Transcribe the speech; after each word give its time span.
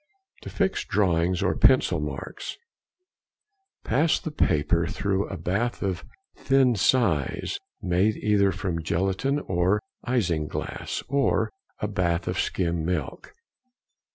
To 0.41 0.49
fix 0.49 0.83
drawings 0.83 1.43
or 1.43 1.55
pencil 1.55 1.99
marks.—Pass 1.99 4.19
the 4.21 4.31
paper 4.31 4.87
through 4.87 5.27
a 5.27 5.37
bath 5.37 5.83
of 5.83 6.03
thin 6.35 6.73
size, 6.73 7.59
made 7.83 8.15
either 8.17 8.51
from 8.51 8.81
gelatine 8.81 9.41
or 9.45 9.79
isinglass; 10.07 11.03
or 11.07 11.51
a 11.81 11.87
bath 11.87 12.27
of 12.27 12.39
skim 12.39 12.83
milk. 12.83 13.35